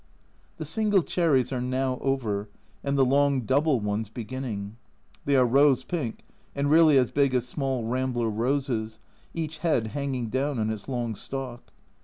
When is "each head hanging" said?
9.35-10.29